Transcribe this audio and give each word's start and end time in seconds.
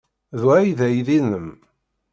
D 0.39 0.41
wa 0.45 0.53
ay 0.57 0.67
d 0.77 0.79
aydi-nnem? 0.87 1.47